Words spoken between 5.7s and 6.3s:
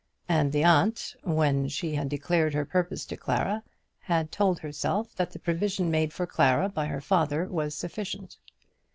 made for